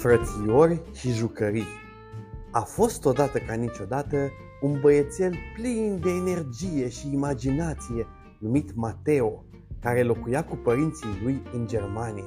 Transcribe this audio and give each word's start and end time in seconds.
Frățiori 0.00 0.80
și 0.92 1.10
jucării 1.12 1.66
A 2.50 2.60
fost 2.60 3.04
odată 3.04 3.38
ca 3.38 3.54
niciodată 3.54 4.30
un 4.60 4.78
băiețel 4.80 5.34
plin 5.54 6.00
de 6.02 6.10
energie 6.10 6.88
și 6.88 7.12
imaginație 7.12 8.06
numit 8.38 8.74
Mateo, 8.74 9.44
care 9.80 10.02
locuia 10.02 10.44
cu 10.44 10.56
părinții 10.56 11.20
lui 11.22 11.42
în 11.52 11.66
Germania. 11.66 12.24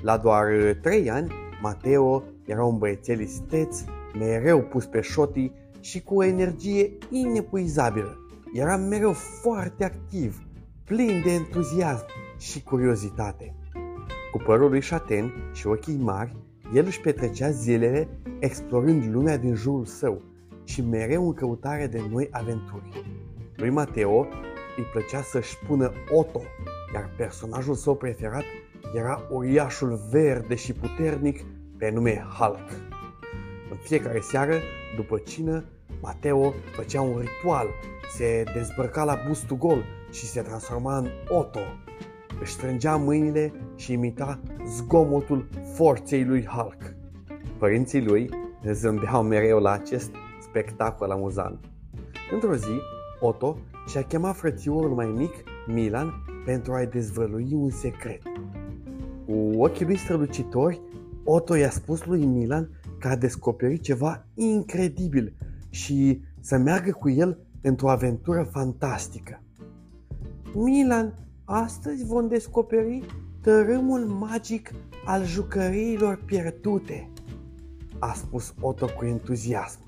La 0.00 0.16
doar 0.16 0.46
trei 0.82 1.10
ani, 1.10 1.32
Mateo 1.62 2.22
era 2.46 2.64
un 2.64 2.78
băiețel 2.78 3.20
isteț, 3.20 3.84
mereu 4.18 4.60
pus 4.60 4.86
pe 4.86 5.00
șotii 5.00 5.52
și 5.80 6.02
cu 6.02 6.14
o 6.14 6.24
energie 6.24 6.98
inepuizabilă. 7.10 8.16
Era 8.52 8.76
mereu 8.76 9.12
foarte 9.12 9.84
activ, 9.84 10.42
plin 10.84 11.22
de 11.24 11.30
entuziasm 11.30 12.04
și 12.38 12.62
curiozitate. 12.62 13.54
Cu 14.32 14.42
părul 14.46 14.70
lui 14.70 14.80
șaten 14.80 15.32
și 15.52 15.66
ochii 15.66 15.98
mari, 15.98 16.36
el 16.74 16.86
își 16.86 17.00
petrecea 17.00 17.50
zilele 17.50 18.08
explorând 18.38 19.12
lumea 19.12 19.36
din 19.36 19.54
jurul 19.54 19.84
său 19.84 20.22
și 20.64 20.82
mereu 20.82 21.26
în 21.26 21.34
căutare 21.34 21.86
de 21.86 22.00
noi 22.10 22.28
aventuri. 22.30 23.04
Lui 23.56 23.70
Mateo 23.70 24.26
îi 24.76 24.84
plăcea 24.92 25.22
să-și 25.22 25.50
spună 25.50 25.92
Otto, 26.10 26.40
iar 26.94 27.10
personajul 27.16 27.74
său 27.74 27.94
preferat 27.94 28.44
era 28.94 29.22
uriașul 29.30 30.00
verde 30.10 30.54
și 30.54 30.72
puternic 30.72 31.44
pe 31.78 31.90
nume 31.90 32.26
Hulk. 32.38 32.70
În 33.70 33.76
fiecare 33.82 34.20
seară, 34.20 34.54
după 34.96 35.18
cină, 35.18 35.64
Mateo 36.00 36.54
făcea 36.74 37.00
un 37.00 37.18
ritual, 37.18 37.66
se 38.16 38.44
dezbrăca 38.54 39.04
la 39.04 39.18
bustul 39.28 39.56
gol 39.56 39.84
și 40.10 40.26
se 40.26 40.40
transforma 40.40 40.96
în 40.96 41.08
Otto, 41.28 41.60
își 42.42 42.52
strângea 42.52 42.96
mâinile 42.96 43.52
și 43.76 43.92
imita 43.92 44.40
zgomotul 44.66 45.48
forței 45.74 46.24
lui 46.24 46.46
Hulk. 46.46 46.94
Părinții 47.58 48.04
lui 48.04 48.30
zâmbeau 48.72 49.22
mereu 49.22 49.58
la 49.58 49.70
acest 49.70 50.10
spectacol 50.40 51.10
amuzant. 51.10 51.64
Într-o 52.32 52.54
zi, 52.54 52.80
Otto 53.20 53.56
și-a 53.86 54.02
chemat 54.02 54.36
frățiorul 54.36 54.94
mai 54.94 55.06
mic, 55.06 55.32
Milan, 55.66 56.12
pentru 56.44 56.72
a-i 56.72 56.86
dezvălui 56.86 57.48
un 57.52 57.70
secret. 57.70 58.22
Cu 59.26 59.50
ochii 59.56 59.84
lui 59.84 59.96
strălucitori, 59.96 60.80
Otto 61.24 61.54
i-a 61.54 61.70
spus 61.70 62.04
lui 62.04 62.24
Milan 62.24 62.70
că 62.98 63.08
a 63.08 63.16
descoperit 63.16 63.82
ceva 63.82 64.26
incredibil 64.34 65.34
și 65.70 66.22
să 66.40 66.56
meargă 66.56 66.90
cu 66.90 67.10
el 67.10 67.38
într-o 67.60 67.90
aventură 67.90 68.42
fantastică. 68.42 69.42
Milan 70.54 71.14
Astăzi 71.54 72.04
vom 72.04 72.28
descoperi 72.28 73.06
tărâmul 73.40 74.00
magic 74.00 74.70
al 75.04 75.24
jucăriilor 75.24 76.22
pierdute, 76.24 77.10
a 77.98 78.12
spus 78.12 78.54
Otto 78.60 78.86
cu 78.86 79.04
entuziasm. 79.04 79.78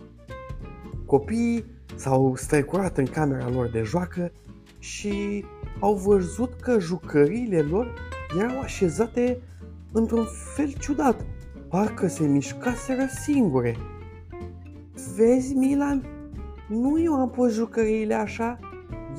Copiii 1.06 1.64
s-au 1.96 2.36
strecurat 2.36 2.98
în 2.98 3.04
camera 3.04 3.50
lor 3.50 3.70
de 3.70 3.82
joacă 3.82 4.32
și 4.78 5.44
au 5.80 5.94
văzut 5.94 6.54
că 6.54 6.78
jucăriile 6.78 7.60
lor 7.60 7.94
erau 8.38 8.60
așezate 8.60 9.40
într-un 9.92 10.26
fel 10.54 10.72
ciudat, 10.80 11.24
parcă 11.68 12.06
se 12.06 12.26
mișcaseră 12.26 13.06
singure. 13.24 13.76
Vezi, 15.16 15.54
Milan, 15.54 16.06
nu 16.68 17.02
eu 17.02 17.14
am 17.14 17.30
pus 17.30 17.52
jucăriile 17.52 18.14
așa, 18.14 18.58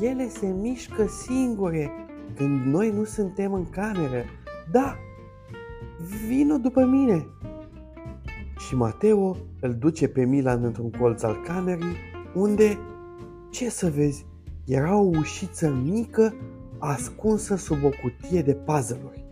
ele 0.01 0.29
se 0.29 0.47
mișcă 0.47 1.05
singure, 1.07 1.91
când 2.35 2.65
noi 2.65 2.91
nu 2.91 3.03
suntem 3.03 3.53
în 3.53 3.69
cameră. 3.69 4.23
Da, 4.71 4.95
vino 6.27 6.57
după 6.57 6.85
mine. 6.85 7.27
Și 8.57 8.75
Mateo 8.75 9.37
îl 9.59 9.73
duce 9.73 10.07
pe 10.07 10.25
Milan 10.25 10.63
într-un 10.63 10.91
colț 10.91 11.23
al 11.23 11.41
camerei, 11.45 11.95
unde, 12.33 12.77
ce 13.49 13.69
să 13.69 13.89
vezi, 13.89 14.25
era 14.65 14.97
o 14.97 15.09
ușiță 15.17 15.69
mică 15.83 16.33
ascunsă 16.79 17.55
sub 17.55 17.83
o 17.83 17.89
cutie 18.01 18.41
de 18.41 18.53
puzzle-uri. 18.53 19.25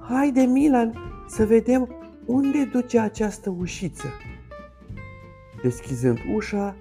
Haide, 0.00 0.40
Milan, 0.40 0.94
să 1.28 1.46
vedem 1.46 1.88
unde 2.26 2.64
duce 2.72 2.98
această 2.98 3.54
ușiță. 3.58 4.06
Deschizând 5.62 6.18
ușa, 6.34 6.76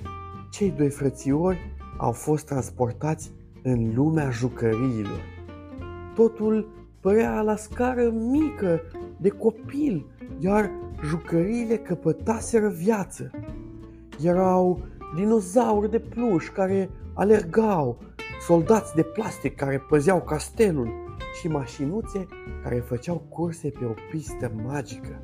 cei 0.51 0.71
doi 0.71 0.89
frățiori 0.89 1.59
au 1.97 2.11
fost 2.11 2.45
transportați 2.45 3.31
în 3.67 3.91
lumea 3.95 4.29
jucăriilor. 4.29 5.21
Totul 6.15 6.67
părea 6.99 7.41
la 7.41 7.55
scară 7.55 8.09
mică, 8.09 8.81
de 9.17 9.29
copil, 9.29 10.05
iar 10.39 10.71
jucăriile 11.03 11.77
căpătaseră 11.77 12.69
viață. 12.69 13.31
Erau 14.23 14.79
dinozauri 15.15 15.91
de 15.91 15.99
pluș 15.99 16.49
care 16.49 16.89
alergau, 17.13 17.97
soldați 18.41 18.95
de 18.95 19.03
plastic 19.03 19.55
care 19.55 19.83
păzeau 19.89 20.21
castelul 20.21 20.89
și 21.39 21.47
mașinuțe 21.47 22.25
care 22.63 22.75
făceau 22.75 23.25
curse 23.29 23.69
pe 23.69 23.85
o 23.85 23.93
pistă 24.11 24.51
magică. 24.65 25.21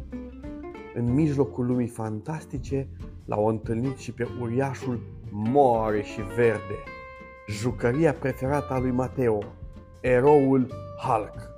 În 0.95 1.13
mijlocul 1.13 1.65
lumii 1.65 1.87
fantastice 1.87 2.87
l-au 3.25 3.45
întâlnit 3.45 3.97
și 3.97 4.11
pe 4.11 4.27
uriașul 4.41 4.99
mare 5.29 6.01
și 6.01 6.21
verde, 6.35 6.75
jucăria 7.51 8.13
preferată 8.13 8.73
a 8.73 8.79
lui 8.79 8.91
Mateo, 8.91 9.39
eroul 9.99 10.67
Hulk. 11.03 11.49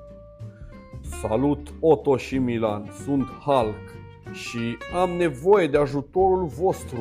Salut 1.22 1.74
Otto 1.80 2.18
și 2.18 2.38
Milan, 2.38 2.92
sunt 3.04 3.28
Hulk 3.28 3.94
și 4.32 4.78
am 5.02 5.10
nevoie 5.10 5.68
de 5.68 5.78
ajutorul 5.78 6.46
vostru. 6.46 7.00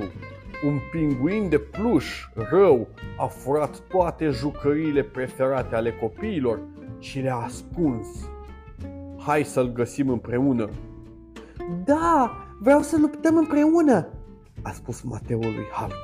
Un 0.66 0.78
pinguin 0.90 1.48
de 1.48 1.58
pluș 1.58 2.28
rău 2.50 2.88
a 3.18 3.26
furat 3.26 3.78
toate 3.88 4.28
jucăriile 4.28 5.02
preferate 5.02 5.74
ale 5.74 5.92
copiilor 5.92 6.60
și 6.98 7.20
le-a 7.20 7.36
ascuns. 7.36 8.06
Hai 9.18 9.44
să-l 9.44 9.72
găsim 9.72 10.08
împreună. 10.08 10.68
Da, 11.84 12.36
vreau 12.60 12.80
să 12.80 12.96
luptăm 13.00 13.36
împreună, 13.36 14.08
a 14.62 14.70
spus 14.70 15.02
Mateo 15.02 15.38
lui 15.38 15.66
Hulk. 15.72 15.94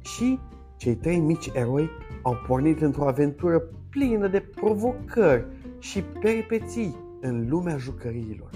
Și 0.00 0.38
cei 0.76 0.94
trei 0.94 1.18
mici 1.18 1.50
eroi 1.54 1.90
au 2.22 2.36
pornit 2.46 2.80
într-o 2.80 3.08
aventură 3.08 3.62
plină 3.90 4.28
de 4.28 4.40
provocări 4.40 5.46
și 5.78 6.02
peripeții 6.02 6.96
în 7.20 7.48
lumea 7.48 7.76
jucăriilor. 7.76 8.50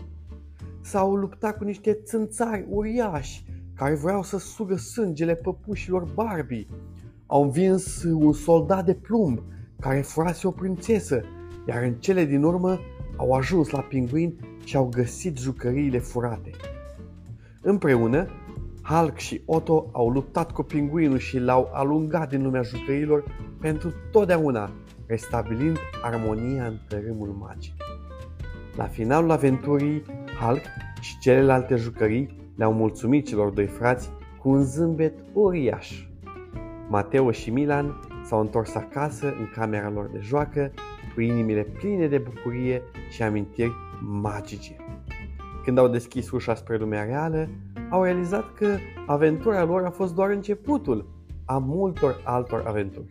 S-au 0.80 1.14
luptat 1.14 1.56
cu 1.56 1.64
niște 1.64 1.92
țânțari 1.92 2.66
uriași 2.68 3.44
care 3.74 3.94
vreau 3.94 4.22
să 4.22 4.38
sugă 4.38 4.76
sângele 4.76 5.34
păpușilor 5.34 6.08
Barbie. 6.14 6.66
Au 7.26 7.42
învins 7.42 8.02
un 8.02 8.32
soldat 8.32 8.84
de 8.84 8.94
plumb 8.94 9.42
care 9.80 10.00
furase 10.00 10.46
o 10.46 10.50
prințesă, 10.50 11.22
iar 11.68 11.82
în 11.82 11.94
cele 11.94 12.24
din 12.24 12.42
urmă 12.42 12.78
au 13.16 13.32
ajuns 13.32 13.70
la 13.70 13.80
pinguin 13.80 14.34
și 14.64 14.76
au 14.76 14.88
găsit 14.94 15.38
jucăriile 15.38 15.98
furate. 15.98 16.50
Împreună, 17.62 18.28
Hulk 18.90 19.18
și 19.18 19.42
Otto 19.46 19.90
au 19.92 20.08
luptat 20.10 20.52
cu 20.52 20.62
pinguinul 20.62 21.18
și 21.18 21.38
l-au 21.38 21.70
alungat 21.72 22.28
din 22.28 22.42
lumea 22.42 22.62
jucărilor 22.62 23.24
pentru 23.60 23.92
totdeauna, 24.10 24.70
restabilind 25.06 25.76
armonia 26.02 26.66
în 26.66 26.78
tărâmul 26.88 27.28
magic. 27.28 27.74
La 28.76 28.84
finalul 28.84 29.30
aventurii, 29.30 30.02
Hulk 30.40 30.62
și 31.00 31.18
celelalte 31.18 31.76
jucării 31.76 32.52
le-au 32.56 32.72
mulțumit 32.72 33.26
celor 33.26 33.50
doi 33.50 33.66
frați 33.66 34.10
cu 34.38 34.48
un 34.48 34.62
zâmbet 34.62 35.14
uriaș. 35.32 36.06
Mateo 36.88 37.30
și 37.30 37.50
Milan 37.50 38.00
s-au 38.24 38.40
întors 38.40 38.74
acasă 38.74 39.26
în 39.26 39.50
camera 39.54 39.90
lor 39.90 40.10
de 40.12 40.18
joacă, 40.22 40.72
cu 41.14 41.20
inimile 41.20 41.62
pline 41.62 42.06
de 42.06 42.18
bucurie 42.18 42.82
și 43.10 43.22
amintiri 43.22 43.72
magice. 44.00 44.76
Când 45.64 45.78
au 45.78 45.88
deschis 45.88 46.30
ușa 46.30 46.54
spre 46.54 46.76
lumea 46.76 47.04
reală, 47.04 47.48
au 47.90 48.02
realizat 48.02 48.54
că 48.54 48.76
aventura 49.06 49.64
lor 49.64 49.84
a 49.84 49.90
fost 49.90 50.14
doar 50.14 50.30
începutul 50.30 51.08
a 51.44 51.58
multor 51.58 52.20
altor 52.24 52.64
aventuri. 52.66 53.06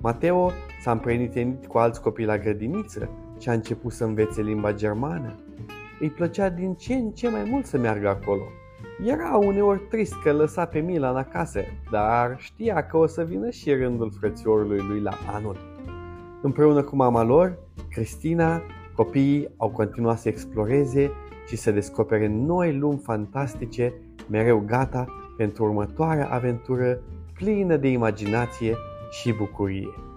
Mateo 0.00 0.50
s-a 0.82 0.90
împrietenit 0.90 1.66
cu 1.66 1.78
alți 1.78 2.00
copii 2.00 2.24
la 2.24 2.38
grădiniță 2.38 3.08
și 3.38 3.48
a 3.48 3.52
început 3.52 3.92
să 3.92 4.04
învețe 4.04 4.42
limba 4.42 4.72
germană. 4.72 5.34
Îi 6.00 6.10
plăcea 6.10 6.48
din 6.48 6.74
ce 6.74 6.94
în 6.94 7.10
ce 7.10 7.30
mai 7.30 7.48
mult 7.50 7.66
să 7.66 7.78
meargă 7.78 8.08
acolo. 8.08 8.42
Era 9.04 9.36
uneori 9.36 9.80
trist 9.90 10.14
că 10.22 10.32
lăsa 10.32 10.64
pe 10.64 10.78
Milan 10.78 11.16
acasă, 11.16 11.60
dar 11.90 12.34
știa 12.38 12.86
că 12.86 12.96
o 12.96 13.06
să 13.06 13.22
vină 13.22 13.50
și 13.50 13.74
rândul 13.74 14.12
frățiorului 14.20 14.80
lui 14.88 15.00
la 15.00 15.12
anul. 15.34 15.56
Împreună 16.42 16.82
cu 16.82 16.96
mama 16.96 17.22
lor, 17.22 17.58
Cristina, 17.90 18.62
copiii 18.94 19.48
au 19.56 19.70
continuat 19.70 20.18
să 20.18 20.28
exploreze 20.28 21.10
și 21.46 21.56
să 21.56 21.70
descopere 21.70 22.28
noi 22.28 22.76
lumi 22.76 22.98
fantastice, 22.98 23.92
mereu 24.30 24.62
gata 24.66 25.06
pentru 25.36 25.64
următoarea 25.64 26.28
aventură 26.28 27.02
plină 27.34 27.76
de 27.76 27.88
imaginație 27.88 28.74
și 29.10 29.32
bucurie. 29.32 30.13